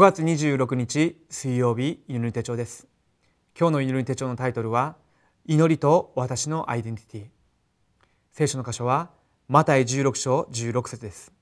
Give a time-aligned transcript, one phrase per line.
[0.00, 2.88] 月26日水曜日祈り手帳です。
[3.54, 4.96] 今日の祈り手帳のタイトルは
[5.44, 7.24] 祈りと私のアイデンティティ。
[8.32, 9.10] 聖書の箇所は
[9.46, 11.34] マタイ16章16節です。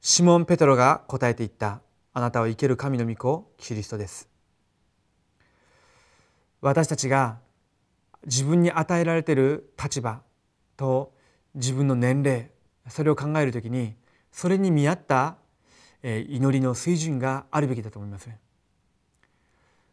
[0.00, 1.82] シモン・ペトロが答えていった
[2.14, 4.26] あなたは生ける神の御子キリストです。
[6.62, 7.40] 私たちが
[8.24, 10.22] 自分に与えられている立場
[10.78, 11.12] と
[11.54, 12.48] 自分の年齢
[12.88, 13.96] それを考えるときに
[14.32, 15.36] それに見合った
[16.04, 18.28] 祈りの水準があるべきだと思います。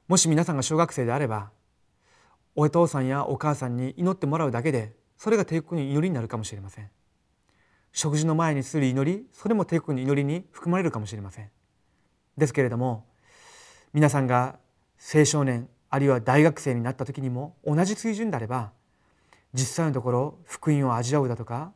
[0.09, 1.51] もし皆さんが小学生であれば
[2.53, 6.89] お父さんやお母さんに祈ってもらうだけでそれが帝国の祈りになるかもしれません。
[7.93, 11.49] 食事の前にする祈りそれも帝国の祈りに含まれるかもしれません。
[12.37, 13.05] ですけれども
[13.93, 14.59] 皆さんが
[15.13, 18.71] 青少年あるいは大学生になった時にも同じ水準であれば
[19.53, 21.71] 実際のところ福音を味わうだとか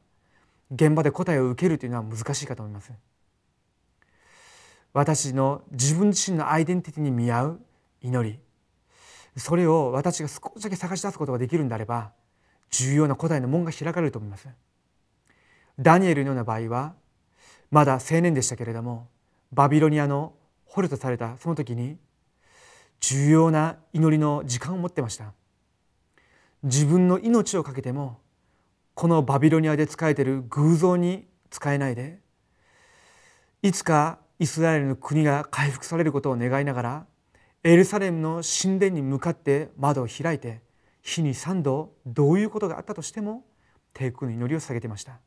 [0.72, 2.92] 現場で答えを受けるというのは難しいかと思います。
[4.96, 7.60] 私の自分自身のアイデンティティに見合う
[8.02, 8.40] 祈り。
[9.36, 12.14] それを私が少しだけ探し出すことができるんであれば
[12.70, 14.48] 重要な答えの門が開かれると思います。
[15.78, 16.94] ダニエルのような場合は
[17.72, 19.10] まだ青年でしたけれども
[19.52, 20.32] バビロニアの
[20.64, 21.98] 捕虜とされたその時に
[23.02, 25.34] 重要な祈りの時間を持ってました。
[26.64, 28.20] 自分の命を懸けても
[28.94, 32.22] このバビロニアで仕えている偶像に仕えないで
[33.62, 37.05] いつかイスラエルの国が回復されることを願いながら
[37.64, 40.61] エルサレムの神殿に向かって窓を開いて
[41.02, 43.44] 日に3度どういうことがあったとしても
[43.94, 45.19] 帝国の祈りを下げてました。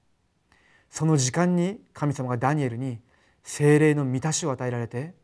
[0.91, 2.99] その時間に神様がダニエルに
[3.43, 5.15] 精霊の満たしを与えられて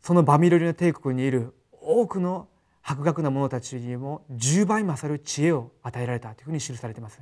[0.00, 2.48] そのバミロリの帝国にいる多くの
[2.82, 7.20] 博学な者たちにも10倍勝る知恵を与えられたというふうに記されています。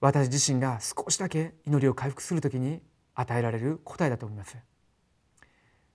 [0.00, 2.82] 私自身が少しだけ祈りを回復するときに
[3.16, 4.56] 与えられる答えだと思います。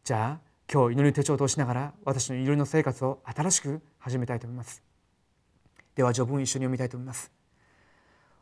[0.03, 4.83] じゃあ今日祈り手帳を通しながら私の祈りの生活を新しく始めたいと思います。
[5.95, 7.31] では序文一緒に読みたいと思います。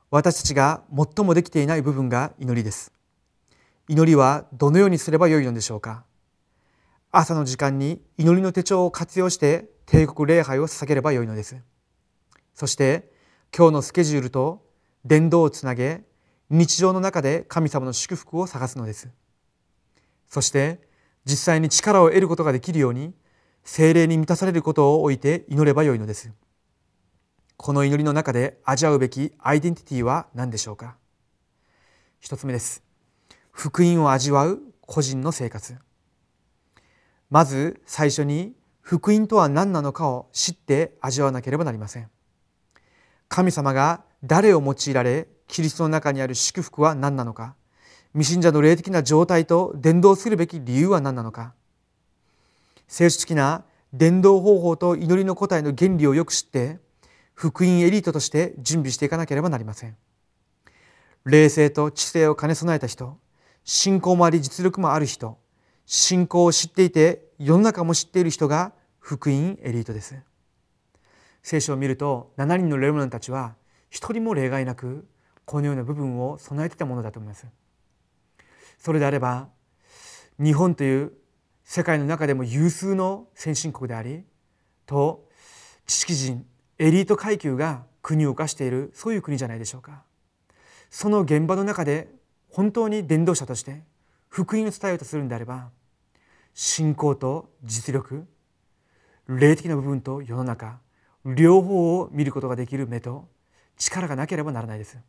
[0.09, 2.91] 私たちが最もできていない部分が祈りです。
[3.87, 6.05] 祈りはどのようにすればよいのでしょうか。
[7.11, 11.57] 朝の時間に祈りの手帳を活用して帝国礼拝を捧げればよいのです。
[12.53, 13.11] そして
[13.55, 14.63] 今日のスケジュールと
[15.05, 16.03] 伝道をつなげ
[16.49, 19.09] 日常の中で神様の祝福を探すのです。
[20.27, 20.79] そして
[21.25, 23.13] 実際に力を得ることができるように
[23.63, 26.31] 精霊に満たされることを置いて祈ればよいのです。
[27.57, 30.95] この祈りの中で味わうべきアイデンティティは何でしょうか？
[32.19, 32.83] 一つ目です。
[33.51, 35.75] 福音を味わう個人の生活。
[37.29, 42.09] まず最初に福音とは何なのかを知って味わわなければなりません。
[43.27, 47.55] 神様が誰を用いられキリストの中にある祝福は何なのか？
[48.13, 51.53] 未信者の霊的な状態と伝道するべき理由は何なのか？
[52.87, 56.77] 聖書的な伝道方法と祈りの答えの原理をよく知って
[57.33, 59.97] 福音エリートとして準備していかなければなりません。
[61.25, 63.17] 霊性と知性を兼ね備えた人
[63.63, 65.37] 信仰もあり実力もある人
[65.85, 70.15] 信仰を知っていて世の中も知っている人が福音エリートです。
[71.41, 73.55] 聖書を見ると7人のレモナンたちは
[73.89, 75.07] 一人も例外なく
[75.49, 77.47] このような部分を備えてたものだと思います。
[78.77, 79.49] それであれば
[80.37, 81.11] 日本という
[81.63, 84.25] 世界の中でも有数の先進国であり
[84.85, 85.27] と
[85.87, 86.45] 知識人
[86.77, 90.03] エリート階級が国を犯しているそういう国じゃないでしょうか。
[90.91, 92.13] その現場の中で
[92.51, 93.81] 本当に伝道者として
[94.27, 95.71] 福音を伝えようとするんであれば
[96.53, 98.27] 信仰と実力
[99.27, 100.79] 霊的な部分と世の中
[101.25, 103.27] 両方を見ることができる目と
[103.77, 104.99] 力がなければならないです。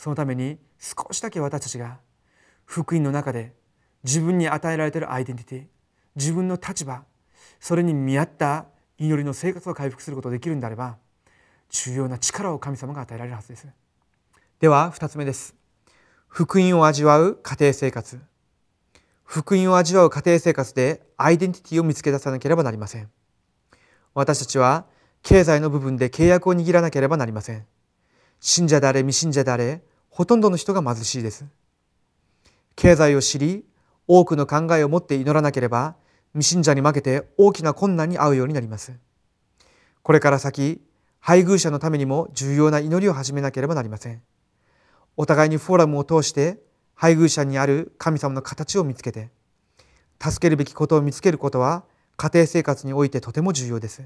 [0.00, 1.98] そのために少しだけ私たちが
[2.64, 3.52] 福音の中で
[4.02, 5.64] 自分に与えられているアイデンティティ
[6.16, 7.04] 自分の立場
[7.60, 8.64] それに見合った
[8.96, 10.96] 祈りの生活を回復することができるんであれば
[11.68, 13.68] 重要な力を神様が与えられるはずです。
[14.58, 15.54] では2つ目です。
[16.28, 18.18] 福音を味わう家庭生活。
[19.24, 23.10] 福音を味わう家庭生活でアイデンティティを見つけ出さなければなりません。
[24.14, 24.86] 私たちは
[25.22, 27.66] 経済の部分で契約を握らなければなりません。
[28.40, 31.46] 信者であれ未信者であれほとんどの人が貧しいです。
[32.76, 33.64] 経済を知り、
[34.06, 35.94] 多くの考えを持って祈らなければ、
[36.32, 38.92] 未信者に負けて大きな困難に遭うようになります。
[40.02, 40.80] これから先、
[41.20, 44.22] 配偶者のためにも重要な祈りを始めなければなりません。
[45.16, 46.58] お互いにフォーラムを通して、
[46.94, 49.30] 配偶者にある神様の形を見つけて、
[50.20, 51.84] 助けるべきことを見つけることは、
[52.16, 54.02] 家庭生活においてとても重要です。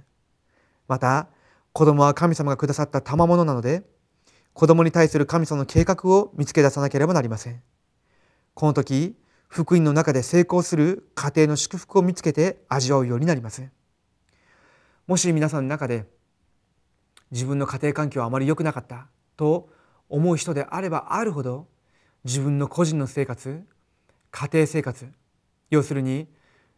[0.87, 1.29] また、
[1.73, 3.83] 子供は神様がくださった賜物なので、
[4.55, 7.63] 子供に対する神様の計画を見つけ出さなければなりません。
[8.55, 9.17] この時、
[9.55, 13.71] 福音の中で成功する家庭の祝福を見つけて味わうようになります
[15.07, 16.07] もし皆さんの中で
[17.31, 19.07] 自分の家庭環境はあまり良くなかった
[19.37, 19.69] と
[20.09, 21.69] 思う人であればあるほど
[22.25, 23.63] 自分の個人の生活
[24.33, 25.09] 家庭生活
[25.71, 26.27] 要するに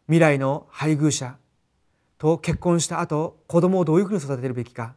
[0.04, 1.38] 未来の配偶者
[2.18, 4.96] と結婚した後子供をどういうふうに育てるべきか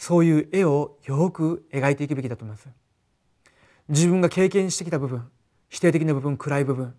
[0.00, 2.70] そういう絵をよく描いていくべきだと思います。
[3.90, 5.28] 自分が経験してきた部分
[5.68, 6.94] 否定的な部分暗い部分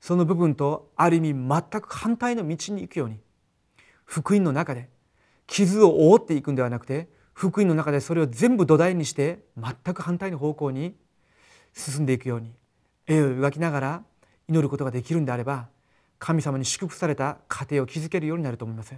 [0.00, 3.20] その部分とある意味全く反対の道に行くように
[4.04, 4.88] 福音の中で
[5.46, 10.96] 傷を覆っていくんではなくて福音の中でそれを全部土台にして全く反対の方向に
[11.72, 12.50] 進んでいくように
[13.06, 14.02] 絵を描きながら
[14.48, 15.68] 祈ることができるんであれば
[16.18, 18.92] 神様に祝福された家庭を築けるようになると思います。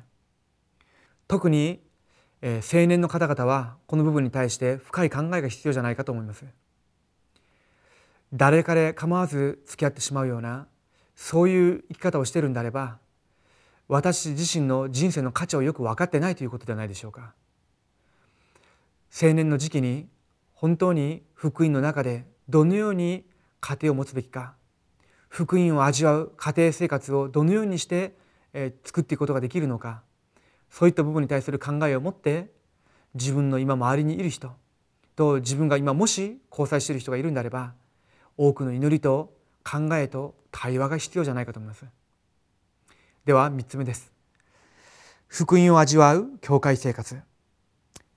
[1.29, 1.83] 特に、
[2.43, 6.45] えー、青年の方々はこの部分に対して深い考えが必要じゃないかと思います。
[8.35, 10.67] 誰彼構わず付き合ってしまうような
[11.15, 12.99] そういう生き方をしてるんであれば
[13.89, 17.35] 私自身の人生の価値をよく分かってないということではないでしょうか。
[19.15, 20.09] 青年の時期に
[20.55, 23.25] 本当に福音の中でどのように
[23.61, 24.55] 家庭を持つべきか
[25.29, 28.15] 福音を味わう家庭生活をどのようにして、
[28.53, 30.03] え作っていくことができるのか
[30.73, 32.51] そういった部分に対する考えを持って
[33.15, 34.53] 自分の今周りにいる人
[35.15, 37.75] と自分が今もし交際している人がいるんであれば
[38.39, 41.85] 多くの祈りと考えと対話が必要じゃないかと思います。
[43.27, 44.11] では3つ目です。
[45.29, 47.21] 福音を味わう教会生活。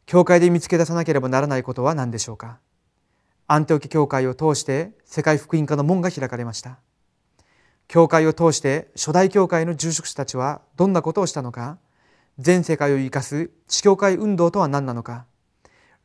[0.05, 2.59] 教会で見つけ出さなければならないことは何でしょうか。
[3.47, 6.79] アンテオキ教会を通して世界福音化の門が開かれました。
[7.87, 11.77] 教会を通して初代教会の住職者たちはどんなことをしたのか。
[12.37, 15.25] 全世界を生かす地教会運動とは何なのか。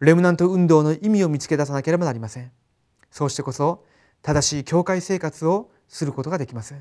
[0.01, 2.53] レムナント運動の意味を見つけ出さなければなりません。
[3.11, 3.85] そうしてこそ
[4.23, 6.75] 正しい教会生活をすることができます。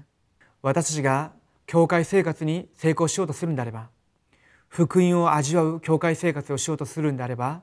[0.61, 1.33] 私たちが
[1.65, 3.89] 教会生活に成功しようとするんであれば
[4.67, 7.61] 福音を味わう教会生活をしようとするんであれば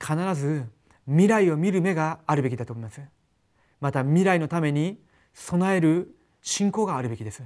[0.00, 0.64] 必ず
[1.06, 3.00] 未来を見る目があるべきだと思います。
[3.80, 4.98] また未来のために
[5.34, 7.42] 備える信仰があるべきです。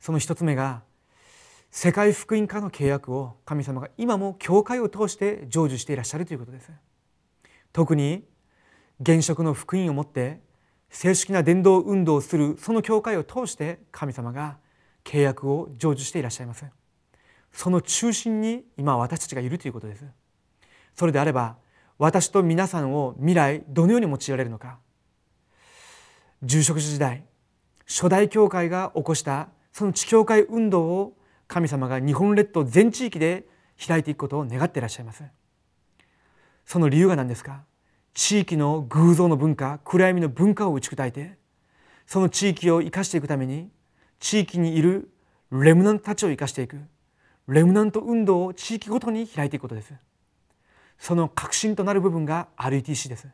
[0.00, 0.82] その一つ目が
[1.70, 6.70] 世界福音化の契約を神様が今も教会を通して成就していらっしゃるということです。
[7.72, 8.24] 特に
[9.00, 10.40] 現職の福音をもって
[10.90, 14.58] 正式な伝道運動をするその教会を通して神様が
[15.04, 16.64] 契約を成就していらっしゃいます。
[17.52, 20.04] その中心に今私たちがいるということです。
[20.96, 21.56] それであれば
[21.98, 24.78] 私と皆さんを未来どのように用いられるのか。
[26.42, 27.24] 住職時代
[27.86, 31.16] 初代教会が起こしたその地教会運動を
[31.50, 33.44] 神様が日本列島全地域で
[33.84, 35.24] 開いていくことを願っていらっしゃいます。
[36.64, 37.64] その理由が何ですか？
[38.14, 41.36] 地域の偶像の文化暗闇の文化を打ち砕いて
[42.06, 43.68] その地域を生かしていくために
[44.20, 45.10] 地域にいる
[45.50, 46.78] レムナントたちを生かしていく
[47.48, 49.92] レムナント運動を地域ごとに開いていくことです。
[50.98, 53.26] その核心となる部分が RETC です。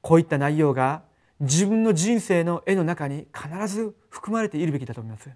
[0.00, 1.02] こういった内容が
[1.40, 5.28] 自分の人生の絵の中に必ず含まれているべきだと思います。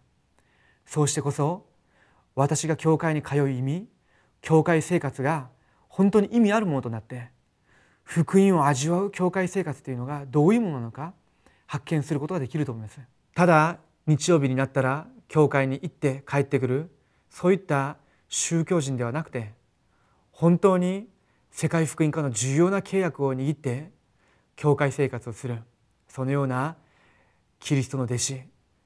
[0.89, 1.67] そうしてこそ
[2.35, 3.87] 私が教会に通う意味
[4.41, 5.49] 教会生活が
[5.89, 7.29] 本当に意味あるものとなって
[8.05, 11.13] 福音を味わう教会生活というのがどういうものなのか
[11.67, 12.99] 発見することができると思います。
[13.35, 16.91] ただ日曜日になったら教会に行って帰ってくる
[17.29, 17.99] そういった
[18.31, 19.53] 宗教人ではなくて
[20.33, 21.07] 本当に
[21.51, 23.91] 世界福音化の重要な契約を握って
[24.57, 25.59] 教会生活をする
[26.09, 26.77] そのような
[27.61, 28.41] キリストの弟子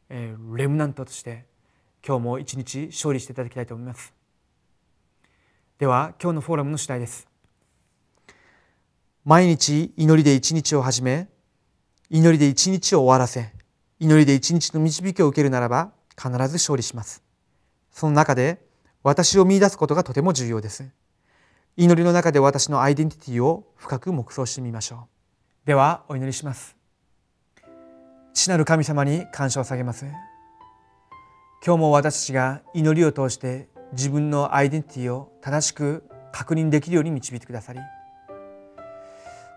[0.08, 1.51] レムナントとして
[2.06, 4.12] 今日も一日勝利していただきたいと思います。
[5.78, 7.28] では今日のフォーラムの主題です。
[9.24, 11.28] 毎日祈りで一日を始め
[12.10, 13.52] 祈りで一日を終わらせ
[14.00, 17.22] 祈りで一日の導きを受けるならば必ず勝利します。
[17.92, 18.60] その中で
[19.02, 20.90] 私を見出すことがとても重要です。
[21.76, 25.08] 祈りの中で私のアイデンティティを深く黙想してみましょ
[25.64, 25.66] う。
[25.66, 26.76] ではお祈りします。
[28.34, 30.06] 父なる神様に感謝を下げます。
[31.64, 36.02] 今日も私たちが祈りを通して自分のアイデンティティを正しく
[36.32, 37.78] 確認できるように導いてくださり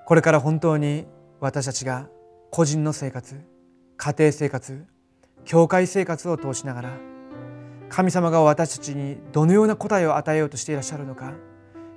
[0.05, 1.07] これから本当に
[1.39, 2.07] 私たちが
[2.51, 3.41] 個人の生活
[3.97, 4.85] 家庭生活
[5.45, 6.97] 教会生活を通しながら
[7.89, 11.33] 神様が私たちにどのような答えを与えようとしていらっしゃるのか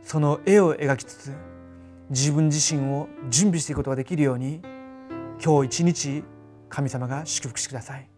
[0.03, 1.37] その絵を描きつつ
[2.09, 4.63] 自分自身を準備していくことができるように
[5.45, 6.25] 今日一日
[6.71, 8.18] 神様が祝福してください。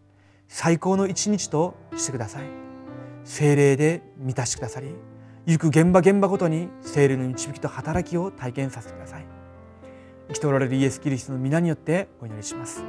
[0.53, 2.43] 最高の一日としてください
[3.23, 4.93] 精霊で満たしてくださり
[5.45, 9.25] 行く現場現場ごとに精霊の導きと働きを体験させてください
[10.27, 12.83] 生きておられるイエス・キリストの皆によってお祈りします。